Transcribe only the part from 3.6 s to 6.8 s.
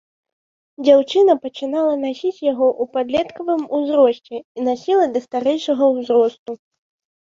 узросце і насіла да старэйшага ўзросту.